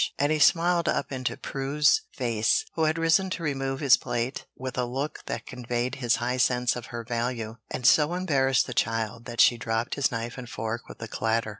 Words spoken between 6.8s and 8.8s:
her value, and so embarrassed the